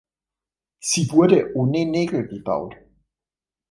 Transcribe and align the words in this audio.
Sie 0.79 1.11
wurde 1.11 1.55
ohne 1.55 1.85
Nägel 1.85 2.27
gebaut. 2.27 2.73